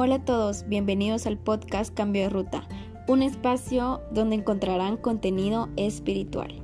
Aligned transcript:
Hola 0.00 0.14
a 0.14 0.24
todos, 0.24 0.68
bienvenidos 0.68 1.26
al 1.26 1.38
podcast 1.38 1.92
Cambio 1.92 2.22
de 2.22 2.28
Ruta, 2.28 2.68
un 3.08 3.20
espacio 3.20 4.00
donde 4.12 4.36
encontrarán 4.36 4.96
contenido 4.96 5.70
espiritual. 5.76 6.62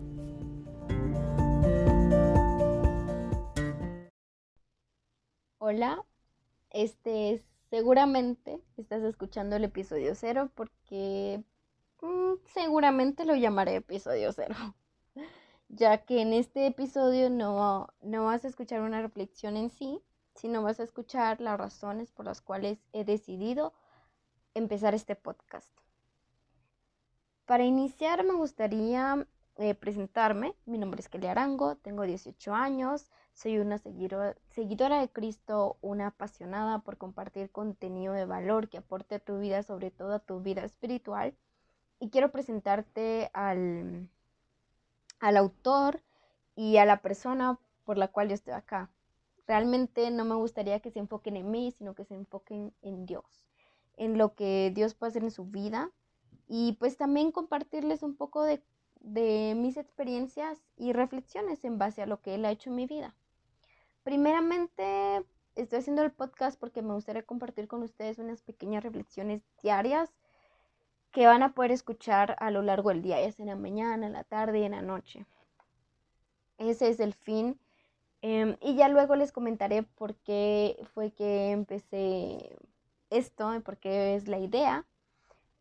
Hola, 5.59 6.05
este 6.71 7.33
es 7.33 7.43
seguramente 7.71 8.61
estás 8.77 9.03
escuchando 9.03 9.57
el 9.57 9.65
episodio 9.65 10.15
cero 10.15 10.53
porque 10.55 11.43
mm, 12.03 12.35
seguramente 12.45 13.25
lo 13.25 13.35
llamaré 13.35 13.75
episodio 13.75 14.33
cero, 14.33 14.55
ya 15.71 16.05
que 16.05 16.23
en 16.23 16.35
este 16.35 16.69
episodio 16.69 17.31
no, 17.31 17.89
no 18.01 18.27
vas 18.27 18.45
a 18.45 18.49
escuchar 18.49 18.83
una 18.83 19.03
reflexión 19.03 19.57
en 19.57 19.71
sí, 19.71 20.01
sino 20.35 20.63
vas 20.63 20.81
a 20.81 20.85
escuchar 20.85 21.41
las 21.41 21.59
razones 21.59 22.11
por 22.11 22.27
las 22.27 22.41
cuales 22.41 22.79
he 22.93 23.05
decidido 23.05 23.73
empezar 24.55 24.95
este 24.95 25.17
podcast. 25.17 25.73
Para 27.47 27.65
iniciar 27.65 28.25
me 28.25 28.35
gustaría 28.35 29.27
eh, 29.57 29.75
presentarme. 29.75 30.55
Mi 30.67 30.79
nombre 30.79 31.01
es 31.01 31.09
Kelly 31.09 31.27
Arango, 31.27 31.77
tengo 31.77 32.03
18 32.03 32.55
años, 32.55 33.11
soy 33.35 33.59
una 33.59 33.79
seguidora 33.79 35.01
de 35.01 35.09
Cristo, 35.11 35.77
una 35.81 36.09
apasionada 36.09 36.81
por 36.81 36.99
compartir 36.99 37.51
contenido 37.51 38.15
de 38.15 38.25
valor 38.27 38.69
que 38.69 38.79
aporte 38.79 39.17
a 39.17 39.19
tu 39.21 39.39
vida, 39.39 39.63
sobre 39.63 39.91
todo 39.91 40.15
a 40.15 40.19
tu 40.21 40.41
vida 40.41 40.65
espiritual. 40.65 41.37
Y 42.01 42.11
quiero 42.11 42.33
presentarte 42.33 43.31
al, 43.33 44.09
al 45.21 45.37
autor 45.37 46.03
y 46.57 46.77
a 46.79 46.85
la 46.85 47.03
persona 47.03 47.59
por 47.85 47.99
la 47.99 48.09
cual 48.09 48.29
yo 48.29 48.35
estoy 48.35 48.55
acá. 48.55 48.91
Realmente 49.47 50.11
no 50.11 50.25
me 50.25 50.35
gustaría 50.35 50.81
que 50.81 50.91
se 50.91 50.99
enfoquen 50.99 51.37
en 51.37 51.51
mí, 51.51 51.71
sino 51.73 51.95
que 51.95 52.05
se 52.05 52.15
enfoquen 52.15 52.73
en 52.83 53.07
Dios, 53.07 53.47
en 53.97 54.17
lo 54.17 54.35
que 54.35 54.73
Dios 54.75 54.95
puede 54.95 55.11
hacer 55.11 55.25
en 55.25 55.31
su 55.31 55.45
vida 55.45 55.91
y 56.47 56.73
pues 56.79 56.97
también 56.97 57.33
compartirles 57.33 58.03
un 58.03 58.17
poco 58.17 58.43
de, 58.43 58.63
de 59.01 59.55
mis 59.57 59.77
experiencias 59.77 60.63
y 60.77 60.93
reflexiones 60.93 61.65
en 61.65 61.79
base 61.79 62.03
a 62.03 62.07
lo 62.07 62.21
que 62.21 62.35
Él 62.35 62.45
ha 62.45 62.51
hecho 62.51 62.71
en 62.71 62.77
mi 62.77 62.87
vida. 62.87 63.15
Primeramente, 64.03 65.25
estoy 65.55 65.79
haciendo 65.79 66.03
el 66.03 66.13
podcast 66.13 66.59
porque 66.59 66.83
me 66.83 66.95
gustaría 66.95 67.23
compartir 67.23 67.69
con 67.69 67.83
ustedes 67.83 68.19
unas 68.19 68.43
pequeñas 68.43 68.83
reflexiones 68.83 69.43
diarias 69.63 70.11
que 71.11 71.27
van 71.27 71.43
a 71.43 71.55
poder 71.55 71.71
escuchar 71.71 72.35
a 72.41 72.51
lo 72.51 72.63
largo 72.63 72.89
del 72.89 73.03
día, 73.03 73.21
ya 73.21 73.31
sea 73.31 73.45
en 73.45 73.51
la 73.51 73.57
mañana, 73.57 74.07
en 74.07 74.15
la 74.15 74.25
tarde 74.25 74.61
y 74.61 74.65
en 74.65 74.73
la 74.73 74.83
noche. 74.83 75.27
Ese 76.59 76.89
es 76.89 76.99
el 77.01 77.15
fin 77.15 77.59
Em, 78.27 78.57
y 78.63 78.75
ya 78.75 78.89
luego 78.89 79.17
les 79.17 79.33
comentaré 79.33 79.83
por 79.83 80.15
qué 80.15 80.79
fue 80.95 81.13
que 81.13 81.51
empecé 81.51 82.57
esto, 83.11 83.61
por 83.63 83.77
qué 83.77 84.15
es 84.15 84.29
la 84.29 84.39
idea. 84.39 84.87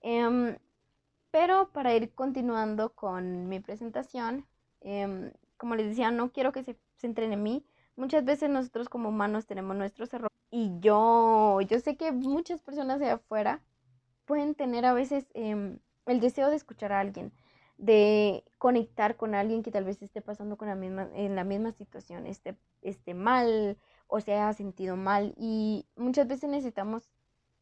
Em, 0.01 0.57
pero 1.31 1.73
para 1.73 1.93
ir 1.93 2.13
continuando 2.13 2.93
con 2.95 3.49
mi 3.49 3.59
presentación, 3.59 4.47
em, 4.79 5.33
como 5.57 5.75
les 5.75 5.87
decía, 5.89 6.09
no 6.11 6.31
quiero 6.31 6.53
que 6.53 6.63
se 6.63 6.77
centren 6.95 7.33
en 7.33 7.43
mí. 7.43 7.65
Muchas 7.97 8.23
veces 8.23 8.49
nosotros 8.49 8.87
como 8.87 9.09
humanos 9.09 9.45
tenemos 9.45 9.75
nuestros 9.75 10.13
errores 10.13 10.31
y 10.49 10.79
yo, 10.79 11.59
yo 11.61 11.79
sé 11.81 11.97
que 11.97 12.13
muchas 12.13 12.61
personas 12.61 12.99
de 13.01 13.09
afuera 13.09 13.61
pueden 14.25 14.55
tener 14.55 14.85
a 14.85 14.93
veces 14.93 15.27
el 15.33 16.19
deseo 16.21 16.49
de 16.49 16.55
escuchar 16.55 16.93
a 16.93 17.01
alguien, 17.01 17.33
de 17.77 18.43
conectar 18.57 19.17
con 19.17 19.35
alguien 19.35 19.63
que 19.63 19.71
tal 19.71 19.83
vez 19.83 20.01
esté 20.01 20.21
pasando 20.21 20.57
con 20.57 20.67
la 20.67 20.75
misma, 20.75 21.09
en 21.13 21.35
la 21.35 21.43
misma 21.43 21.71
situación, 21.71 22.25
esté, 22.25 22.57
esté 22.81 23.13
mal 23.13 23.77
o 24.07 24.19
se 24.19 24.33
haya 24.33 24.53
sentido 24.53 24.95
mal. 24.95 25.33
Y 25.37 25.85
muchas 25.95 26.27
veces 26.27 26.49
necesitamos 26.49 27.09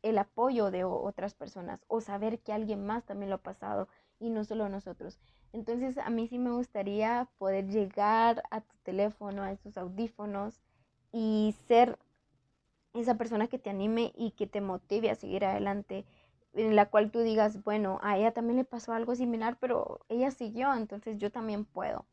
el 0.01 0.17
apoyo 0.17 0.71
de 0.71 0.83
otras 0.83 1.33
personas 1.33 1.83
o 1.87 2.01
saber 2.01 2.39
que 2.39 2.53
alguien 2.53 2.85
más 2.85 3.05
también 3.05 3.29
lo 3.29 3.35
ha 3.35 3.43
pasado 3.43 3.87
y 4.19 4.29
no 4.29 4.44
solo 4.44 4.69
nosotros. 4.69 5.19
Entonces 5.53 5.97
a 5.97 6.09
mí 6.09 6.27
sí 6.27 6.39
me 6.39 6.51
gustaría 6.51 7.29
poder 7.38 7.67
llegar 7.67 8.44
a 8.51 8.61
tu 8.61 8.77
teléfono, 8.83 9.44
a 9.44 9.51
esos 9.51 9.77
audífonos 9.77 10.61
y 11.11 11.55
ser 11.67 12.00
esa 12.94 13.16
persona 13.16 13.47
que 13.47 13.59
te 13.59 13.69
anime 13.69 14.11
y 14.16 14.31
que 14.31 14.47
te 14.47 14.61
motive 14.61 15.09
a 15.09 15.16
seguir 15.16 15.45
adelante 15.45 16.05
en 16.53 16.75
la 16.75 16.89
cual 16.89 17.12
tú 17.12 17.19
digas, 17.19 17.63
bueno, 17.63 18.00
a 18.03 18.17
ella 18.17 18.34
también 18.34 18.57
le 18.57 18.66
pasó 18.66 18.94
algo 18.94 19.16
similar, 19.16 19.57
pero 19.59 20.01
ella 20.09 20.31
siguió, 20.31 20.73
entonces 20.73 21.17
yo 21.17 21.31
también 21.31 21.66
puedo. 21.66 22.06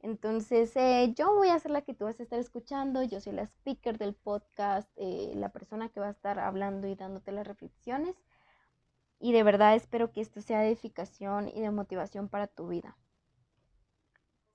Entonces, 0.00 0.76
eh, 0.76 1.12
yo 1.16 1.34
voy 1.34 1.48
a 1.48 1.58
ser 1.58 1.70
la 1.72 1.82
que 1.82 1.94
tú 1.94 2.04
vas 2.04 2.20
a 2.20 2.22
estar 2.22 2.38
escuchando, 2.38 3.02
yo 3.02 3.20
soy 3.20 3.32
la 3.32 3.42
speaker 3.42 3.98
del 3.98 4.14
podcast, 4.14 4.88
eh, 4.96 5.32
la 5.34 5.48
persona 5.50 5.88
que 5.88 6.00
va 6.00 6.08
a 6.08 6.10
estar 6.10 6.38
hablando 6.38 6.86
y 6.86 6.94
dándote 6.94 7.32
las 7.32 7.46
reflexiones. 7.46 8.14
Y 9.18 9.32
de 9.32 9.42
verdad 9.42 9.74
espero 9.74 10.12
que 10.12 10.20
esto 10.20 10.40
sea 10.42 10.60
de 10.60 10.68
edificación 10.68 11.48
y 11.48 11.60
de 11.60 11.70
motivación 11.70 12.28
para 12.28 12.46
tu 12.46 12.68
vida. 12.68 12.96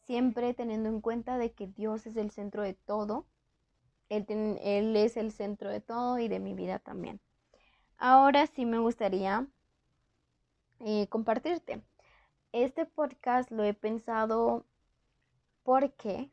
Siempre 0.04 0.54
teniendo 0.54 0.90
en 0.90 1.02
cuenta 1.02 1.38
de 1.38 1.52
que 1.54 1.68
Dios 1.68 2.06
es 2.06 2.16
el 2.18 2.32
centro 2.32 2.64
de 2.64 2.74
todo. 2.74 3.26
Él, 4.10 4.26
él 4.62 4.96
es 4.96 5.18
el 5.18 5.32
centro 5.32 5.70
de 5.70 5.82
todo 5.82 6.20
y 6.20 6.28
de 6.28 6.40
mi 6.40 6.54
vida 6.54 6.80
también. 6.80 7.20
Ahora 8.04 8.48
sí 8.48 8.66
me 8.66 8.80
gustaría 8.80 9.46
eh, 10.80 11.06
compartirte. 11.10 11.84
Este 12.52 12.88
podcast 12.88 13.52
lo 13.52 13.64
he 13.64 13.76
pensado 13.76 14.66
porque 15.62 16.32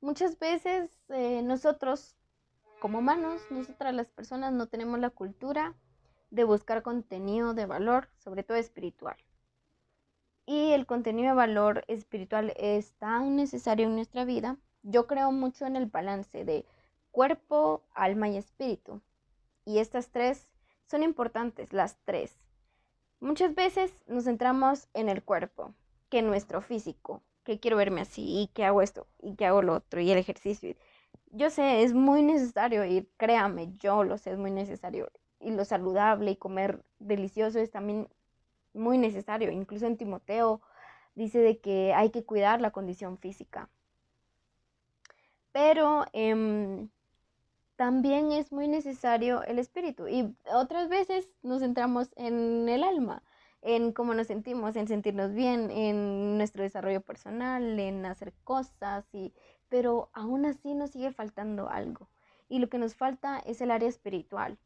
muchas 0.00 0.38
veces 0.38 0.96
eh, 1.08 1.42
nosotros, 1.42 2.14
como 2.78 3.00
humanos, 3.00 3.42
nosotras 3.50 3.92
las 3.92 4.12
personas 4.12 4.52
no 4.52 4.68
tenemos 4.68 5.00
la 5.00 5.10
cultura 5.10 5.74
de 6.30 6.44
buscar 6.44 6.84
contenido 6.84 7.52
de 7.52 7.66
valor, 7.66 8.08
sobre 8.18 8.44
todo 8.44 8.58
espiritual. 8.58 9.16
Y 10.46 10.70
el 10.70 10.86
contenido 10.86 11.30
de 11.30 11.34
valor 11.34 11.84
espiritual 11.88 12.54
es 12.56 12.92
tan 12.92 13.34
necesario 13.34 13.88
en 13.88 13.96
nuestra 13.96 14.24
vida. 14.24 14.56
Yo 14.84 15.08
creo 15.08 15.32
mucho 15.32 15.66
en 15.66 15.74
el 15.74 15.86
balance 15.86 16.44
de 16.44 16.64
cuerpo, 17.10 17.82
alma 17.92 18.28
y 18.28 18.36
espíritu. 18.36 19.02
Y 19.68 19.80
estas 19.80 20.08
tres 20.08 20.50
son 20.86 21.02
importantes, 21.02 21.74
las 21.74 21.98
tres. 22.06 22.34
Muchas 23.20 23.54
veces 23.54 23.92
nos 24.06 24.24
centramos 24.24 24.88
en 24.94 25.10
el 25.10 25.22
cuerpo, 25.22 25.74
que 26.08 26.22
nuestro 26.22 26.62
físico, 26.62 27.22
que 27.44 27.60
quiero 27.60 27.76
verme 27.76 28.00
así 28.00 28.22
y 28.22 28.46
que 28.54 28.64
hago 28.64 28.80
esto 28.80 29.06
y 29.20 29.36
que 29.36 29.44
hago 29.44 29.60
lo 29.60 29.74
otro 29.74 30.00
y 30.00 30.10
el 30.10 30.16
ejercicio. 30.16 30.74
Yo 31.32 31.50
sé, 31.50 31.82
es 31.82 31.92
muy 31.92 32.22
necesario 32.22 32.86
y 32.86 33.10
créame, 33.18 33.74
yo 33.76 34.04
lo 34.04 34.16
sé, 34.16 34.30
es 34.30 34.38
muy 34.38 34.50
necesario. 34.50 35.12
Y 35.38 35.50
lo 35.50 35.66
saludable 35.66 36.30
y 36.30 36.36
comer 36.36 36.82
delicioso 36.98 37.58
es 37.58 37.70
también 37.70 38.08
muy 38.72 38.96
necesario. 38.96 39.50
Incluso 39.50 39.84
en 39.84 39.98
Timoteo 39.98 40.62
dice 41.14 41.40
de 41.40 41.58
que 41.60 41.92
hay 41.92 42.08
que 42.08 42.24
cuidar 42.24 42.62
la 42.62 42.70
condición 42.70 43.18
física. 43.18 43.68
Pero 45.52 46.06
eh, 46.14 46.88
también 47.78 48.32
es 48.32 48.50
muy 48.50 48.66
necesario 48.66 49.44
el 49.44 49.60
espíritu. 49.60 50.08
Y 50.08 50.34
otras 50.52 50.88
veces 50.88 51.30
nos 51.42 51.60
centramos 51.60 52.10
en 52.16 52.68
el 52.68 52.82
alma, 52.82 53.22
en 53.62 53.92
cómo 53.92 54.14
nos 54.14 54.26
sentimos, 54.26 54.74
en 54.74 54.88
sentirnos 54.88 55.32
bien, 55.32 55.70
en 55.70 56.36
nuestro 56.38 56.64
desarrollo 56.64 57.02
personal, 57.02 57.78
en 57.78 58.04
hacer 58.04 58.34
cosas, 58.42 59.06
y, 59.12 59.32
pero 59.68 60.10
aún 60.12 60.44
así 60.44 60.74
nos 60.74 60.90
sigue 60.90 61.12
faltando 61.12 61.70
algo. 61.70 62.10
Y 62.48 62.58
lo 62.58 62.68
que 62.68 62.78
nos 62.78 62.96
falta 62.96 63.38
es 63.46 63.60
el 63.60 63.70
área 63.70 63.88
espiritual. 63.88 64.58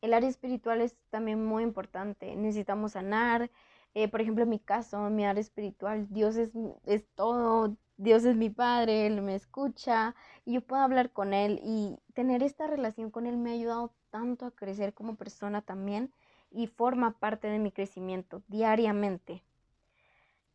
El 0.00 0.14
área 0.14 0.30
espiritual 0.30 0.80
es 0.80 0.96
también 1.10 1.44
muy 1.44 1.62
importante. 1.62 2.34
Necesitamos 2.36 2.92
sanar. 2.92 3.50
Eh, 3.92 4.08
por 4.08 4.22
ejemplo, 4.22 4.44
en 4.44 4.50
mi 4.50 4.60
caso, 4.60 5.10
mi 5.10 5.26
área 5.26 5.42
espiritual, 5.42 6.06
Dios 6.08 6.36
es, 6.36 6.52
es 6.86 7.06
todo, 7.14 7.76
Dios 8.02 8.24
es 8.24 8.34
mi 8.34 8.48
Padre, 8.48 9.06
Él 9.06 9.20
me 9.20 9.34
escucha 9.34 10.14
y 10.46 10.54
yo 10.54 10.62
puedo 10.62 10.80
hablar 10.80 11.12
con 11.12 11.34
Él 11.34 11.60
y 11.62 11.98
tener 12.14 12.42
esta 12.42 12.66
relación 12.66 13.10
con 13.10 13.26
Él 13.26 13.36
me 13.36 13.50
ha 13.50 13.52
ayudado 13.52 13.92
tanto 14.08 14.46
a 14.46 14.52
crecer 14.52 14.94
como 14.94 15.16
persona 15.16 15.60
también 15.60 16.10
y 16.50 16.66
forma 16.66 17.18
parte 17.18 17.48
de 17.48 17.58
mi 17.58 17.72
crecimiento 17.72 18.42
diariamente. 18.48 19.44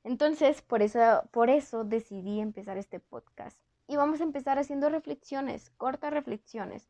Entonces, 0.04 0.64
por 0.64 0.82
eso, 0.82 1.00
por 1.30 1.52
eso 1.52 1.84
decidí 1.84 2.40
empezar 2.40 2.80
este 2.80 3.00
podcast. 3.00 3.60
Y 3.86 3.96
vamos 3.96 4.22
a 4.22 4.24
empezar 4.24 4.58
haciendo 4.58 4.90
reflexiones, 4.90 5.70
cortas 5.78 6.12
reflexiones. 6.12 6.90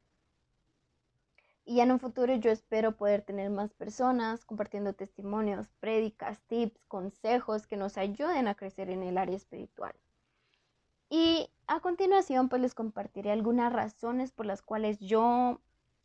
Y 1.65 1.81
en 1.81 1.91
un 1.91 1.99
futuro 1.99 2.33
yo 2.33 2.49
espero 2.49 2.95
poder 2.95 3.23
tener 3.23 3.49
más 3.49 3.73
personas 3.73 4.45
compartiendo 4.45 4.93
testimonios, 4.93 5.67
prédicas, 5.81 6.39
tips, 6.47 6.81
consejos 6.87 7.67
que 7.67 7.75
nos 7.75 7.97
ayuden 7.97 8.47
a 8.47 8.55
crecer 8.55 8.89
en 8.89 9.03
el 9.03 9.17
área 9.17 9.35
espiritual. 9.35 9.93
Y 11.17 11.49
a 11.67 11.79
continuación, 11.79 12.49
pues 12.49 12.61
les 12.61 12.73
compartiré 12.73 13.31
algunas 13.31 13.71
razones 13.71 14.33
por 14.33 14.45
las 14.45 14.61
cuales 14.61 14.99
yo, 14.99 15.61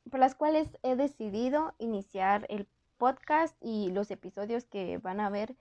por 0.09 0.21
las 0.21 0.37
cuales 0.37 0.69
he 0.85 0.95
decidido 0.95 1.75
iniciar 1.79 2.47
el 2.49 2.69
podcast 2.97 3.57
y 3.61 3.91
los 3.91 4.13
episodios 4.13 4.67
que 4.67 4.99
van 4.99 5.19
a 5.19 5.29
ver 5.29 5.57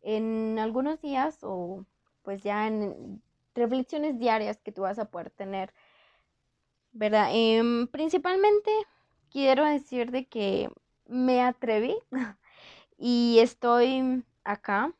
en 0.00 0.58
algunos 0.58 0.98
días 1.02 1.40
o 1.42 1.84
pues 2.22 2.42
ya 2.42 2.66
en 2.66 3.22
reflexiones 3.54 4.18
diarias 4.18 4.62
que 4.62 4.72
tú 4.72 4.80
vas 4.80 4.98
a 4.98 5.10
poder 5.10 5.28
tener, 5.28 5.74
¿verdad? 6.92 7.28
Em, 7.34 7.88
principalmente 7.88 8.70
quiero 9.30 9.66
decir 9.66 10.10
de 10.10 10.24
que 10.24 10.70
me 11.04 11.42
atreví 11.42 11.98
y 12.96 13.40
estoy 13.40 14.24
acá 14.42 14.94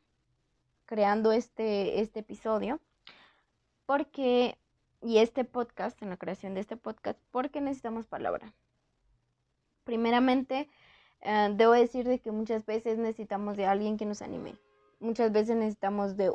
creando 0.85 1.31
este, 1.31 1.99
este 1.99 2.19
episodio 2.19 2.79
porque, 3.87 4.59
y 5.01 5.17
este 5.17 5.45
podcast, 5.45 5.99
en 6.03 6.11
la 6.11 6.17
creación 6.17 6.53
de 6.53 6.59
este 6.59 6.77
podcast, 6.77 7.17
porque 7.31 7.61
necesitamos 7.61 8.05
palabra. 8.05 8.53
Primeramente, 9.85 10.69
eh, 11.21 11.49
debo 11.55 11.71
decir 11.71 12.05
de 12.07 12.19
que 12.19 12.31
muchas 12.31 12.65
veces 12.67 12.99
necesitamos 12.99 13.57
de 13.57 13.65
alguien 13.65 13.97
que 13.97 14.05
nos 14.05 14.21
anime. 14.21 14.55
Muchas 14.99 15.31
veces 15.31 15.55
necesitamos 15.55 16.17
de 16.17 16.31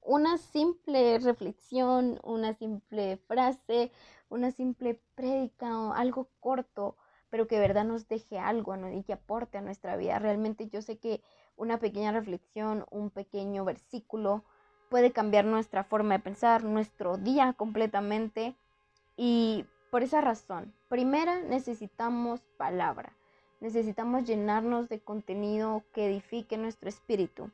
una 0.00 0.38
simple 0.38 1.18
reflexión, 1.18 2.20
una 2.22 2.54
simple 2.54 3.16
frase, 3.26 3.90
una 4.28 4.52
simple 4.52 5.00
prédica 5.14 5.78
o 5.78 5.92
algo 5.92 6.28
corto, 6.40 6.96
pero 7.30 7.48
que 7.48 7.56
de 7.56 7.62
verdad 7.62 7.84
nos 7.84 8.06
deje 8.08 8.38
algo 8.38 8.76
y 8.88 9.02
que 9.02 9.14
aporte 9.14 9.58
a 9.58 9.62
nuestra 9.62 9.96
vida. 9.96 10.20
Realmente 10.20 10.68
yo 10.68 10.82
sé 10.82 10.98
que 10.98 11.20
una 11.56 11.78
pequeña 11.78 12.12
reflexión, 12.12 12.86
un 12.90 13.10
pequeño 13.10 13.64
versículo 13.64 14.44
puede 14.92 15.10
cambiar 15.10 15.46
nuestra 15.46 15.84
forma 15.84 16.18
de 16.18 16.22
pensar, 16.22 16.64
nuestro 16.64 17.16
día 17.16 17.54
completamente. 17.54 18.54
Y 19.16 19.64
por 19.90 20.02
esa 20.02 20.20
razón, 20.20 20.74
primera, 20.90 21.40
necesitamos 21.40 22.42
palabra. 22.58 23.14
Necesitamos 23.60 24.24
llenarnos 24.24 24.90
de 24.90 25.00
contenido 25.00 25.82
que 25.94 26.08
edifique 26.08 26.58
nuestro 26.58 26.90
espíritu. 26.90 27.50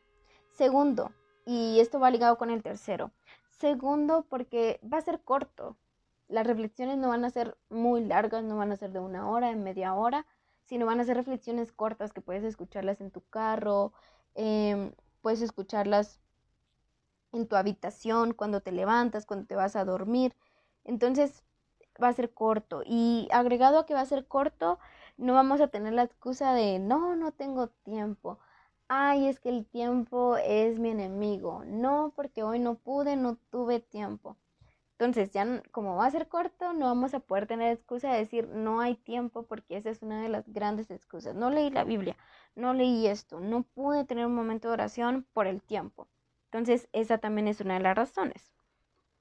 Segundo, 0.51 1.13
y 1.47 1.79
esto 1.79 2.01
va 2.01 2.11
ligado 2.11 2.39
con 2.39 2.51
el 2.51 2.65
tercero. 2.65 3.13
Segundo, 3.51 4.27
porque 4.29 4.81
va 4.93 4.99
a 4.99 5.03
ser 5.03 5.21
corto. 5.21 5.77
Las 6.27 6.45
reflexiones 6.45 6.99
no 6.99 7.07
van 7.07 7.25
a 7.25 7.31
ser 7.31 7.57
muy 7.71 8.05
largas, 8.05 8.43
no 8.43 8.57
van 8.57 8.73
a 8.73 8.77
ser 8.77 8.91
de 8.91 8.99
una 8.99 9.31
hora, 9.31 9.51
de 9.51 9.55
media 9.55 9.95
hora, 9.95 10.27
sino 10.65 10.87
van 10.87 10.99
a 10.99 11.05
ser 11.05 11.17
reflexiones 11.17 11.71
cortas 11.71 12.13
que 12.13 12.21
puedes 12.21 12.43
escucharlas 12.43 13.01
en 13.01 13.13
tu 13.13 13.21
carro, 13.31 13.93
em, 14.35 14.91
puedes 15.23 15.41
escucharlas 15.41 16.19
en 17.33 17.47
tu 17.49 17.57
habitación, 17.57 18.35
cuando 18.35 18.61
te 18.61 18.73
levantas, 18.73 19.27
cuando 19.27 19.47
te 19.47 19.57
vas 19.57 19.77
a 19.77 19.85
dormir. 19.85 20.35
Entonces 20.85 21.45
va 22.03 22.09
a 22.09 22.13
ser 22.13 22.33
corto. 22.33 22.83
Y 22.85 23.29
agregado 23.33 23.79
a 23.79 23.87
que 23.87 23.95
va 23.95 24.01
a 24.01 24.07
ser 24.07 24.27
corto, 24.27 24.79
no 25.17 25.35
vamos 25.35 25.61
a 25.61 25.69
tener 25.69 25.93
la 25.95 26.05
excusa 26.05 26.53
de, 26.55 26.79
no, 26.79 27.17
no 27.17 27.33
tengo 27.33 27.69
tiempo. 27.69 28.39
Ay, 28.89 29.27
es 29.27 29.41
que 29.41 29.51
el 29.51 29.67
tiempo 29.67 30.37
es 30.39 30.79
mi 30.79 30.91
enemigo. 30.91 31.65
No, 31.67 32.13
porque 32.17 32.43
hoy 32.43 32.59
no 32.59 32.77
pude, 32.77 33.17
no 33.17 33.37
tuve 33.51 33.81
tiempo. 33.81 34.37
Entonces, 34.99 35.31
ya 35.33 35.63
como 35.71 35.97
va 35.97 36.07
a 36.07 36.11
ser 36.11 36.29
corto, 36.29 36.73
no 36.73 36.87
vamos 36.87 37.15
a 37.15 37.21
poder 37.21 37.47
tener 37.47 37.73
excusa 37.73 38.13
de 38.13 38.19
decir 38.19 38.49
no 38.49 38.81
hay 38.81 38.97
tiempo 38.97 39.45
porque 39.45 39.77
esa 39.77 39.91
es 39.91 40.03
una 40.03 40.23
de 40.23 40.29
las 40.29 40.49
grandes 40.53 40.91
excusas. 40.91 41.37
No 41.37 41.51
leí 41.51 41.71
la 41.71 41.85
Biblia, 41.85 42.17
no 42.57 42.75
leí 42.75 43.07
esto, 43.07 43.39
no 43.41 43.63
pude 43.63 44.05
tener 44.05 44.27
un 44.27 44.35
momento 44.35 44.69
de 44.69 44.75
oración 44.75 45.25
por 45.33 45.47
el 45.47 45.63
tiempo. 45.63 46.09
Entonces, 46.51 46.89
esa 46.93 47.19
también 47.19 47.49
es 47.49 47.61
una 47.61 47.75
de 47.75 47.81
las 47.81 47.97
razones. 47.97 48.53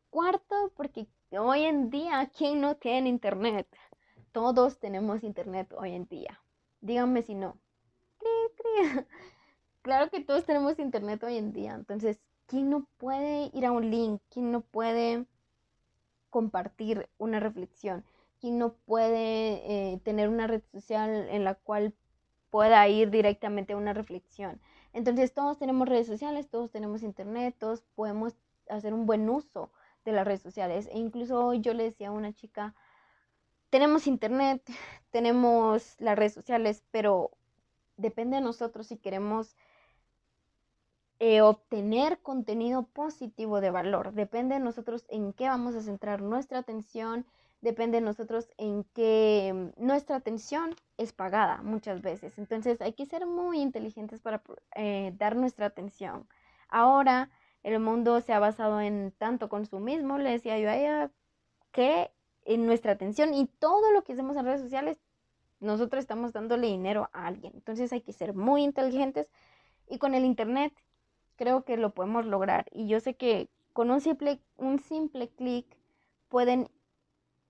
Cuarto, 0.10 0.72
porque 0.76 1.08
hoy 1.32 1.64
en 1.64 1.90
día, 1.90 2.32
¿quién 2.38 2.62
no 2.62 2.76
tiene 2.76 3.10
internet? 3.10 3.68
Todos 4.32 4.80
tenemos 4.80 5.24
internet 5.24 5.74
hoy 5.78 5.94
en 5.94 6.08
día. 6.08 6.42
Díganme 6.82 7.22
si 7.24 7.36
no. 7.36 7.58
Claro 9.82 10.10
que 10.10 10.20
todos 10.20 10.44
tenemos 10.44 10.80
internet 10.80 11.24
hoy 11.24 11.38
en 11.38 11.54
día. 11.54 11.74
Entonces, 11.74 12.20
¿quién 12.46 12.70
no 12.70 12.90
puede 12.98 13.50
ir 13.54 13.66
a 13.66 13.72
un 13.72 13.90
link? 13.90 14.22
¿Quién 14.30 14.52
no 14.52 14.60
puede 14.60 15.26
compartir 16.30 17.10
una 17.18 17.40
reflexión, 17.40 18.06
quien 18.40 18.58
no 18.58 18.74
puede 18.74 19.94
eh, 19.94 20.00
tener 20.04 20.30
una 20.30 20.48
red 20.48 20.62
social 20.72 21.28
en 21.30 21.44
la 21.44 21.56
cual 21.56 21.94
pueda 22.50 22.88
ir 22.88 23.10
directamente 23.10 23.74
a 23.74 23.78
una 23.78 23.94
reflexión. 23.94 24.62
Entonces 24.98 25.32
todos 25.32 25.60
tenemos 25.60 25.88
redes 25.88 26.08
sociales, 26.08 26.50
todos 26.50 26.72
tenemos 26.72 27.04
internet, 27.04 27.56
todos 27.60 27.84
podemos 27.94 28.34
hacer 28.68 28.96
un 28.96 29.06
buen 29.06 29.30
uso 29.30 29.72
de 30.04 30.12
las 30.12 30.26
redes 30.26 30.42
sociales. 30.42 30.90
E 30.92 30.98
incluso 30.98 31.54
yo 31.54 31.76
le 31.76 31.84
decía 31.84 32.08
a 32.08 32.12
una 32.12 32.34
chica, 32.34 32.74
tenemos 33.70 34.08
internet, 34.08 34.64
tenemos 35.12 35.96
las 36.00 36.18
redes 36.18 36.34
sociales, 36.34 36.84
pero 36.90 37.30
depende 37.98 38.38
de 38.38 38.42
nosotros 38.42 38.88
si 38.88 38.98
queremos 38.98 39.56
eh, 41.20 41.42
obtener 41.42 42.20
contenido 42.24 42.88
positivo 42.88 43.62
de 43.62 43.70
valor. 43.70 44.14
Depende 44.14 44.56
de 44.56 44.62
nosotros 44.62 45.06
en 45.10 45.32
qué 45.32 45.48
vamos 45.48 45.76
a 45.76 45.82
centrar 45.82 46.24
nuestra 46.24 46.58
atención, 46.58 47.24
depende 47.68 47.98
de 47.98 48.06
nosotros 48.06 48.50
en 48.58 48.86
qué 48.94 49.52
mm, 49.54 49.86
nuestra 49.86 50.16
atención 50.16 50.74
es 50.98 51.14
pagada 51.14 51.62
muchas 51.62 52.02
veces. 52.02 52.38
Entonces 52.40 52.82
hay 52.82 52.94
que 52.94 53.06
ser 53.06 53.26
muy 53.26 53.60
inteligentes 53.60 54.22
para 54.22 54.42
eh, 54.76 55.14
dar 55.18 55.36
nuestra 55.36 55.68
atención. 55.68 56.28
Ahora 56.70 57.30
el 57.64 57.80
mundo 57.80 58.22
se 58.22 58.34
ha 58.34 58.40
basado 58.40 58.80
en 58.80 59.12
tanto 59.18 59.50
consumismo, 59.50 60.18
le 60.18 60.32
decía 60.32 60.58
yo 60.60 60.70
a 60.70 60.76
ella, 60.78 61.12
que 61.72 62.12
en 62.46 62.66
nuestra 62.66 62.94
atención 62.94 63.34
y 63.34 63.48
todo 63.48 63.92
lo 63.92 64.04
que 64.04 64.14
hacemos 64.14 64.38
en 64.38 64.46
redes 64.46 64.62
sociales, 64.62 64.98
nosotros 65.60 66.00
estamos 66.00 66.32
dándole 66.32 66.68
dinero 66.68 67.10
a 67.12 67.28
alguien. 67.28 67.54
Entonces 67.56 67.92
hay 67.92 68.02
que 68.02 68.14
ser 68.14 68.34
muy 68.34 68.64
inteligentes 68.64 69.30
y 69.90 69.98
con 69.98 70.14
el 70.14 70.24
Internet 70.24 70.74
creo 71.36 71.66
que 71.66 71.76
lo 71.76 71.94
podemos 71.94 72.26
lograr. 72.26 72.66
Y 72.72 72.88
yo 72.88 73.02
sé 73.02 73.16
que 73.16 73.50
con 73.74 73.92
un 73.92 74.00
simple, 74.00 74.40
un 74.56 74.80
simple 74.80 75.30
clic 75.30 75.66
pueden 76.30 76.70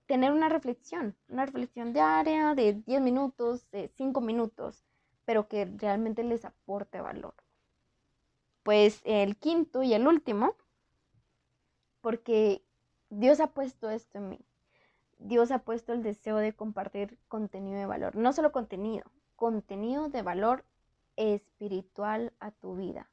tener 0.08 0.32
una 0.32 0.48
reflexión, 0.48 1.14
una 1.28 1.46
reflexión 1.46 1.92
diaria 1.92 2.54
de 2.54 2.72
10 2.72 3.00
minutos, 3.02 3.70
de 3.70 3.88
5 3.96 4.20
minutos, 4.20 4.82
pero 5.24 5.46
que 5.46 5.66
realmente 5.66 6.24
les 6.24 6.44
aporte 6.44 7.00
valor. 7.00 7.34
Pues 8.62 9.02
el 9.04 9.36
quinto 9.36 9.82
y 9.82 9.92
el 9.92 10.08
último, 10.08 10.56
porque 12.00 12.64
Dios 13.10 13.38
ha 13.38 13.48
puesto 13.48 13.90
esto 13.90 14.18
en 14.18 14.30
mí. 14.30 14.40
Dios 15.18 15.50
ha 15.50 15.58
puesto 15.58 15.92
el 15.92 16.02
deseo 16.02 16.36
de 16.36 16.54
compartir 16.54 17.18
contenido 17.28 17.78
de 17.78 17.86
valor. 17.86 18.16
No 18.16 18.32
solo 18.32 18.50
contenido, 18.50 19.04
contenido 19.36 20.08
de 20.08 20.22
valor 20.22 20.64
espiritual 21.16 22.32
a 22.40 22.50
tu 22.50 22.76
vida 22.76 23.10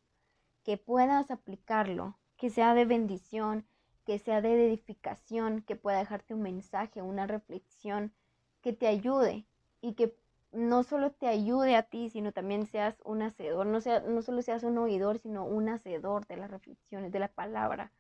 que 0.63 0.77
puedas 0.77 1.30
aplicarlo, 1.30 2.18
que 2.38 2.50
sea 2.50 2.74
de 2.74 2.86
bendición, 2.86 3.68
que 4.06 4.19
sea 4.19 4.42
de 4.42 4.68
edificación, 4.68 5.62
que 5.62 5.75
pueda 5.75 6.00
dejarte 6.00 6.34
un 6.34 6.42
mensaje, 6.42 7.02
una 7.02 7.28
reflexión, 7.28 8.13
que 8.62 8.74
te 8.74 8.88
ayude 8.88 9.45
y 9.81 9.94
que 9.94 10.16
no 10.52 10.83
solo 10.83 11.12
te 11.12 11.28
ayude 11.28 11.76
a 11.76 11.83
ti, 11.83 12.09
sino 12.09 12.31
también 12.31 12.66
seas 12.66 12.95
un 13.04 13.21
hacedor, 13.21 13.66
no, 13.66 13.81
sea, 13.81 14.00
no 14.00 14.21
solo 14.21 14.42
seas 14.42 14.64
un 14.64 14.78
oidor, 14.78 15.19
sino 15.19 15.45
un 15.45 15.69
hacedor 15.69 16.26
de 16.28 16.38
las 16.38 16.50
reflexiones, 16.50 17.12
de 17.12 17.19
la 17.19 17.28
palabra, 17.28 17.92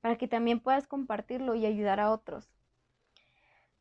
para 0.00 0.16
que 0.16 0.28
también 0.28 0.60
puedas 0.60 0.86
compartirlo 0.86 1.54
y 1.54 1.64
ayudar 1.64 2.00
a 2.00 2.10
otros. 2.10 2.48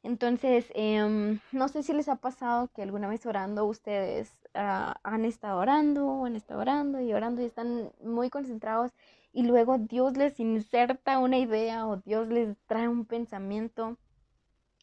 Entonces, 0.05 0.71
em, 0.75 1.39
no 1.51 1.67
sé 1.67 1.81
si 1.81 1.91
les 1.91 2.07
ha 2.09 2.17
pasado 2.17 2.69
que 2.73 2.83
alguna 2.83 3.07
vez 3.07 3.25
orando 3.25 3.65
ustedes 3.65 4.31
ah, 4.53 4.99
han 5.03 5.25
estado 5.25 5.59
orando, 5.59 6.25
han 6.25 6.35
estado 6.35 6.61
orando 6.61 7.01
y 7.01 7.11
orando 7.11 7.41
y 7.41 7.45
están 7.45 7.91
muy 8.03 8.29
concentrados 8.29 8.91
y 9.35 9.43
luego 9.43 9.77
Dios 9.77 10.15
les 10.17 10.39
inserta 10.39 11.19
una 11.19 11.37
idea 11.37 11.85
o 11.87 11.97
Dios 11.97 12.29
les 12.29 12.57
trae 12.67 12.87
un 12.87 13.05
pensamiento 13.05 13.97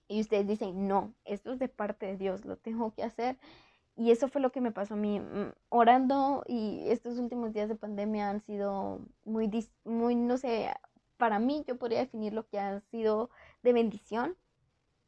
y 0.09 0.21
ustedes 0.21 0.47
dicen, 0.47 0.87
no, 0.89 1.15
esto 1.25 1.53
es 1.53 1.59
de 1.59 1.69
parte 1.69 2.07
de 2.07 2.19
Dios, 2.19 2.45
lo 2.45 2.59
tengo 2.59 2.93
que 2.95 3.03
hacer. 3.03 3.39
Y 3.97 4.11
eso 4.11 4.29
fue 4.29 4.43
lo 4.43 4.53
que 4.53 4.61
me 4.61 4.73
pasó 4.73 4.95
a 4.95 4.99
mí, 4.99 5.21
mm, 5.21 5.53
orando 5.71 6.45
y 6.47 6.85
estos 6.89 7.19
últimos 7.19 7.55
días 7.55 7.69
de 7.71 7.77
pandemia 7.77 8.29
han 8.31 8.43
sido 8.43 9.01
muy, 9.25 9.51
muy, 9.85 10.17
no 10.17 10.37
sé, 10.39 10.71
para 11.17 11.39
mí 11.39 11.65
yo 11.67 11.79
podría 11.79 12.01
definir 12.01 12.35
lo 12.35 12.47
que 12.49 12.59
ha 12.61 12.81
sido 12.91 13.31
de 13.63 13.73
bendición 13.73 14.37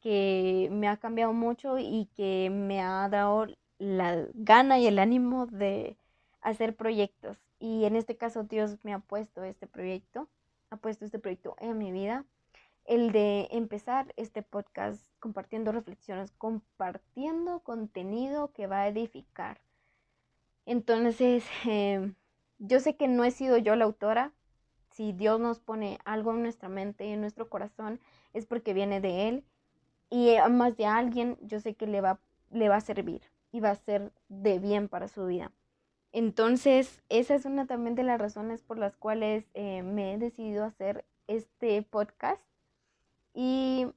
que 0.01 0.69
me 0.71 0.87
ha 0.87 0.97
cambiado 0.97 1.33
mucho 1.33 1.77
y 1.79 2.09
que 2.15 2.49
me 2.51 2.81
ha 2.81 3.09
dado 3.09 3.47
la 3.79 4.27
gana 4.33 4.79
y 4.79 4.87
el 4.87 4.99
ánimo 4.99 5.45
de 5.47 5.97
hacer 6.41 6.75
proyectos. 6.75 7.44
Y 7.59 7.85
en 7.85 7.95
este 7.95 8.17
caso 8.17 8.43
Dios 8.43 8.77
me 8.83 8.93
ha 8.93 8.99
puesto 8.99 9.43
este 9.43 9.67
proyecto, 9.67 10.29
ha 10.69 10.77
puesto 10.77 11.05
este 11.05 11.19
proyecto 11.19 11.55
en 11.59 11.77
mi 11.77 11.91
vida, 11.91 12.25
el 12.85 13.11
de 13.11 13.47
empezar 13.51 14.13
este 14.17 14.43
podcast 14.43 15.03
compartiendo 15.19 15.71
reflexiones, 15.71 16.31
compartiendo 16.33 17.59
contenido 17.61 18.51
que 18.51 18.67
va 18.67 18.81
a 18.81 18.87
edificar. 18.87 19.59
Entonces, 20.65 21.45
em, 21.65 22.15
yo 22.59 22.79
sé 22.79 22.95
que 22.95 23.07
no 23.07 23.23
he 23.23 23.31
sido 23.31 23.57
yo 23.57 23.75
la 23.75 23.85
autora. 23.85 24.33
Si 24.91 25.11
Dios 25.11 25.39
nos 25.39 25.59
pone 25.59 25.99
algo 26.05 26.31
en 26.31 26.43
nuestra 26.43 26.69
mente 26.69 27.05
y 27.05 27.11
en 27.11 27.21
nuestro 27.21 27.49
corazón, 27.49 27.99
es 28.33 28.45
porque 28.45 28.73
viene 28.73 29.01
de 29.01 29.27
Él 29.27 29.43
y 30.09 30.35
a 30.35 30.47
más 30.49 30.77
de 30.77 30.85
alguien 30.85 31.37
yo 31.41 31.59
sé 31.59 31.75
que 31.75 31.87
le 31.87 32.01
va, 32.01 32.19
le 32.51 32.69
va 32.69 32.77
a 32.77 32.81
servir 32.81 33.21
y 33.51 33.59
va 33.59 33.71
a 33.71 33.75
ser 33.75 34.13
de 34.29 34.59
bien 34.59 34.87
para 34.87 35.07
su 35.07 35.25
vida. 35.25 35.51
Entonces, 36.15 37.03
esa 37.09 37.35
es 37.35 37.43
una 37.43 37.67
también 37.67 37.93
de 37.95 38.03
las 38.03 38.17
razones 38.21 38.61
por 38.61 38.79
las 38.79 38.95
cuales 38.95 39.43
eh, 39.53 39.83
me 39.83 40.13
he 40.13 40.17
decidido 40.17 40.63
hacer 40.63 41.03
este 41.27 41.81
podcast. 41.81 42.41
Y 43.33 43.87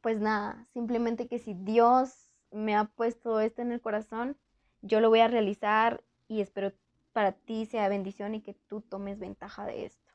pues 0.00 0.18
nada, 0.18 0.66
simplemente 0.72 1.28
que 1.28 1.38
si 1.38 1.52
Dios 1.52 2.32
me 2.50 2.74
ha 2.74 2.84
puesto 2.84 3.38
esto 3.40 3.60
en 3.60 3.70
el 3.70 3.82
corazón, 3.82 4.38
yo 4.80 5.00
lo 5.00 5.10
voy 5.10 5.20
a 5.20 5.28
realizar 5.28 6.02
y 6.26 6.40
espero 6.40 6.72
para 7.12 7.32
ti 7.32 7.66
sea 7.66 7.90
bendición 7.90 8.34
y 8.34 8.40
que 8.40 8.54
tú 8.54 8.80
tomes 8.80 9.18
ventaja 9.18 9.66
de 9.66 9.84
esto. 9.84 10.14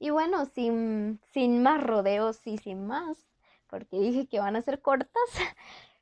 Y 0.00 0.10
bueno, 0.10 0.44
sin, 0.46 1.20
sin 1.32 1.62
más 1.62 1.80
rodeos 1.80 2.44
y 2.48 2.58
sin 2.58 2.84
más, 2.84 3.28
porque 3.68 4.00
dije 4.00 4.26
que 4.26 4.40
van 4.40 4.56
a 4.56 4.62
ser 4.62 4.82
cortas, 4.82 5.22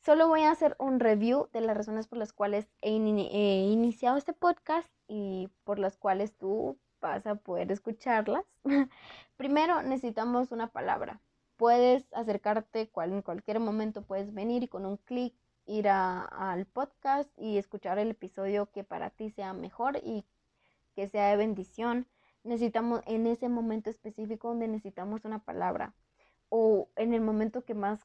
solo 0.00 0.28
voy 0.28 0.42
a 0.42 0.50
hacer 0.50 0.76
un 0.78 1.00
review 1.00 1.48
de 1.52 1.60
las 1.60 1.76
razones 1.76 2.06
por 2.06 2.18
las 2.18 2.32
cuales 2.32 2.68
he, 2.82 2.90
iniciado 2.90 4.16
este 4.16 4.32
podcast 4.32 4.88
y 5.06 5.48
por 5.64 5.78
las 5.78 5.96
cuales 5.96 6.36
tú 6.36 6.78
vas 7.00 7.26
a 7.26 7.36
poder 7.36 7.70
escucharlas. 7.72 8.44
Primero 9.36 9.82
necesitamos 9.82 10.52
una 10.52 10.68
palabra. 10.68 11.20
Puedes 11.56 12.12
acercarte 12.12 12.88
cual, 12.88 13.12
en 13.12 13.22
cualquier 13.22 13.60
momento, 13.60 14.02
puedes 14.02 14.32
venir 14.32 14.62
y 14.62 14.68
con 14.68 14.86
un 14.86 14.96
clic 14.96 15.34
ir 15.66 15.88
al 15.88 16.66
podcast 16.66 17.30
y 17.36 17.58
escuchar 17.58 17.98
el 17.98 18.10
episodio 18.10 18.70
que 18.70 18.84
para 18.84 19.10
ti 19.10 19.30
sea 19.30 19.52
mejor 19.52 19.98
y 20.02 20.24
que 20.94 21.08
sea 21.08 21.28
de 21.28 21.36
bendición. 21.36 22.06
Necesitamos 22.44 23.02
en 23.06 23.26
ese 23.26 23.48
momento 23.48 23.90
específico 23.90 24.48
donde 24.48 24.68
necesitamos 24.68 25.24
una 25.24 25.40
palabra 25.40 25.94
o 26.48 26.88
en 26.96 27.12
el 27.12 27.20
momento 27.20 27.64
que 27.64 27.74
más 27.74 28.00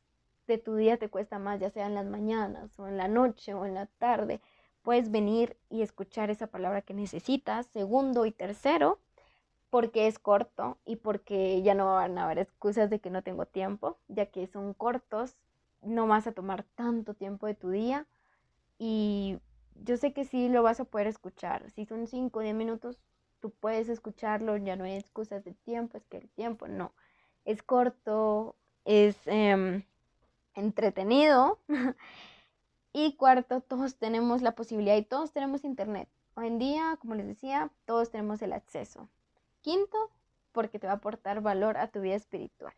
de 0.47 0.57
tu 0.57 0.75
día 0.75 0.97
te 0.97 1.09
cuesta 1.09 1.39
más, 1.39 1.59
ya 1.59 1.69
sea 1.69 1.85
en 1.85 1.95
las 1.95 2.05
mañanas 2.05 2.77
o 2.79 2.88
en 2.88 2.97
la 2.97 3.07
noche 3.07 3.53
o 3.53 3.65
en 3.65 3.73
la 3.73 3.85
tarde, 3.85 4.41
puedes 4.81 5.12
venir 5.12 5.57
y 5.69 5.81
escuchar 5.81 6.29
esa 6.29 6.47
palabra 6.47 6.81
que 6.81 6.93
necesitas. 6.93 7.67
Segundo 7.67 8.25
y 8.25 8.31
tercero, 8.31 9.00
porque 9.69 10.07
es 10.07 10.19
corto 10.19 10.77
y 10.85 10.97
porque 10.97 11.62
ya 11.63 11.73
no 11.73 11.93
van 11.93 12.17
a 12.17 12.25
haber 12.25 12.39
excusas 12.39 12.89
de 12.89 13.00
que 13.00 13.09
no 13.09 13.23
tengo 13.23 13.45
tiempo, 13.45 13.97
ya 14.07 14.27
que 14.27 14.45
son 14.47 14.73
cortos, 14.73 15.35
no 15.81 16.07
vas 16.07 16.27
a 16.27 16.31
tomar 16.31 16.63
tanto 16.75 17.13
tiempo 17.13 17.47
de 17.47 17.55
tu 17.55 17.69
día 17.69 18.05
y 18.77 19.39
yo 19.83 19.97
sé 19.97 20.13
que 20.13 20.25
sí 20.25 20.50
lo 20.50 20.63
vas 20.63 20.79
a 20.79 20.85
poder 20.85 21.07
escuchar. 21.07 21.69
Si 21.71 21.85
son 21.85 22.07
5 22.07 22.39
o 22.39 22.41
10 22.41 22.55
minutos, 22.55 23.00
tú 23.39 23.51
puedes 23.51 23.89
escucharlo, 23.89 24.57
ya 24.57 24.75
no 24.75 24.83
hay 24.83 24.95
excusas 24.95 25.43
de 25.43 25.53
tiempo, 25.53 25.97
es 25.97 26.05
que 26.05 26.17
el 26.17 26.29
tiempo 26.29 26.67
no. 26.67 26.93
Es 27.45 27.63
corto, 27.63 28.55
es 28.85 29.17
em, 29.25 29.83
entretenido. 30.55 31.60
y 32.93 33.15
cuarto, 33.15 33.62
todos 33.62 33.98
tenemos 33.98 34.41
la 34.41 34.53
posibilidad 34.53 34.95
y 34.95 35.03
todos 35.03 35.31
tenemos 35.31 35.63
internet. 35.63 36.10
Hoy 36.36 36.48
en 36.48 36.60
día, 36.60 36.98
como 37.00 37.15
les 37.15 37.27
decía, 37.27 37.72
todos 37.86 38.12
tenemos 38.12 38.41
el 38.41 38.53
acceso. 38.53 39.10
Quinto, 39.62 39.98
porque 40.51 40.79
te 40.79 40.88
va 40.88 40.93
a 40.93 40.95
aportar 40.98 41.41
valor 41.41 41.77
a 41.77 41.88
tu 41.88 42.01
vida 42.01 42.15
espiritual. 42.15 42.74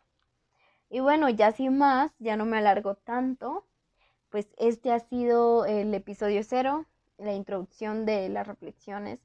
Y 0.89 0.99
bueno, 0.99 1.29
ya 1.29 1.51
sin 1.51 1.77
más, 1.77 2.11
ya 2.19 2.37
no 2.37 2.45
me 2.45 2.57
alargo 2.57 2.95
tanto, 2.95 3.65
pues 4.29 4.47
este 4.57 4.91
ha 4.91 4.99
sido 4.99 5.65
el 5.65 5.93
episodio 5.93 6.43
cero, 6.43 6.85
la 7.17 7.33
introducción 7.33 8.05
de 8.05 8.29
las 8.29 8.47
reflexiones. 8.47 9.19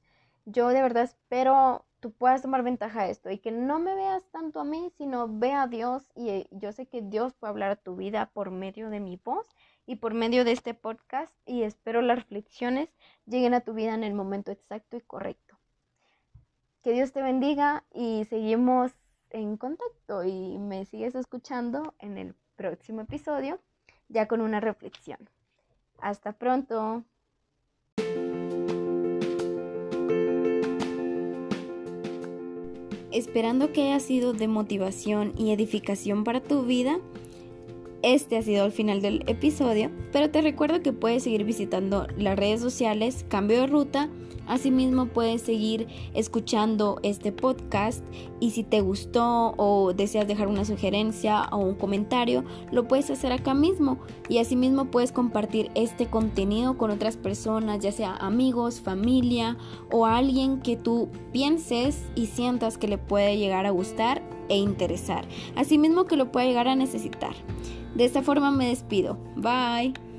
Yo 0.44 0.68
de 0.68 0.82
verdad 0.82 1.04
espero 1.04 1.84
tú 2.00 2.12
puedas 2.12 2.42
tomar 2.42 2.62
ventaja 2.62 3.04
de 3.04 3.10
esto 3.10 3.30
y 3.30 3.38
que 3.38 3.52
no 3.52 3.78
me 3.78 3.94
veas 3.94 4.24
tanto 4.30 4.60
a 4.60 4.64
mí, 4.64 4.90
sino 4.96 5.28
ve 5.28 5.52
a 5.52 5.66
Dios 5.66 6.10
y 6.14 6.30
eh, 6.30 6.48
yo 6.50 6.72
sé 6.72 6.86
que 6.86 7.02
Dios 7.02 7.34
puede 7.34 7.50
hablar 7.50 7.70
a 7.70 7.76
tu 7.76 7.96
vida 7.96 8.30
por 8.32 8.50
medio 8.50 8.90
de 8.90 9.00
mi 9.00 9.20
voz 9.22 9.46
y 9.86 9.96
por 9.96 10.14
medio 10.14 10.44
de 10.44 10.52
este 10.52 10.74
podcast 10.74 11.32
y 11.46 11.62
espero 11.62 12.02
las 12.02 12.18
reflexiones 12.18 12.88
lleguen 13.26 13.54
a 13.54 13.60
tu 13.60 13.74
vida 13.74 13.94
en 13.94 14.04
el 14.04 14.14
momento 14.14 14.50
exacto 14.50 14.96
y 14.96 15.00
correcto. 15.02 15.58
Que 16.82 16.92
Dios 16.92 17.12
te 17.12 17.22
bendiga 17.22 17.84
y 17.92 18.24
seguimos 18.24 18.92
en 19.28 19.56
contacto 19.56 20.24
y 20.24 20.58
me 20.58 20.86
sigues 20.86 21.14
escuchando 21.14 21.94
en 21.98 22.18
el 22.18 22.34
próximo 22.56 23.02
episodio 23.02 23.60
ya 24.08 24.26
con 24.26 24.40
una 24.40 24.60
reflexión. 24.60 25.28
Hasta 26.00 26.32
pronto. 26.32 27.04
Esperando 33.12 33.72
que 33.72 33.82
haya 33.82 34.00
sido 34.00 34.32
de 34.32 34.48
motivación 34.48 35.32
y 35.36 35.50
edificación 35.50 36.22
para 36.24 36.40
tu 36.40 36.62
vida, 36.62 37.00
este 38.02 38.36
ha 38.36 38.42
sido 38.42 38.64
el 38.64 38.72
final 38.72 39.02
del 39.02 39.24
episodio, 39.26 39.90
pero 40.12 40.30
te 40.30 40.40
recuerdo 40.40 40.80
que 40.82 40.92
puedes 40.92 41.24
seguir 41.24 41.44
visitando 41.44 42.06
las 42.16 42.38
redes 42.38 42.60
sociales 42.60 43.26
Cambio 43.28 43.60
de 43.60 43.66
Ruta 43.66 44.08
Asimismo 44.50 45.06
puedes 45.06 45.42
seguir 45.42 45.86
escuchando 46.12 46.98
este 47.04 47.30
podcast 47.30 48.04
y 48.40 48.50
si 48.50 48.64
te 48.64 48.80
gustó 48.80 49.54
o 49.56 49.92
deseas 49.94 50.26
dejar 50.26 50.48
una 50.48 50.64
sugerencia 50.64 51.44
o 51.52 51.58
un 51.58 51.76
comentario, 51.76 52.44
lo 52.72 52.88
puedes 52.88 53.10
hacer 53.10 53.32
acá 53.32 53.54
mismo 53.54 54.00
y 54.28 54.38
asimismo 54.38 54.86
puedes 54.86 55.12
compartir 55.12 55.70
este 55.76 56.06
contenido 56.06 56.76
con 56.76 56.90
otras 56.90 57.16
personas, 57.16 57.78
ya 57.78 57.92
sea 57.92 58.16
amigos, 58.16 58.80
familia 58.80 59.56
o 59.92 60.04
alguien 60.04 60.60
que 60.60 60.76
tú 60.76 61.08
pienses 61.30 62.02
y 62.16 62.26
sientas 62.26 62.76
que 62.76 62.88
le 62.88 62.98
puede 62.98 63.38
llegar 63.38 63.66
a 63.66 63.70
gustar 63.70 64.20
e 64.48 64.56
interesar, 64.56 65.28
asimismo 65.54 66.06
que 66.06 66.16
lo 66.16 66.32
puede 66.32 66.48
llegar 66.48 66.66
a 66.66 66.74
necesitar. 66.74 67.36
De 67.94 68.04
esta 68.04 68.22
forma 68.22 68.50
me 68.50 68.66
despido. 68.66 69.16
Bye. 69.36 70.09